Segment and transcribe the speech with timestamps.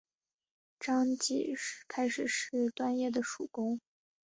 [0.79, 1.53] 张骘
[1.87, 3.79] 开始是段业的属官。